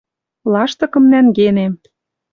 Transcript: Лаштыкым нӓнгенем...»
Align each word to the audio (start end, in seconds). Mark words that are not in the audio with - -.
Лаштыкым 0.51 1.03
нӓнгенем...» 1.11 1.73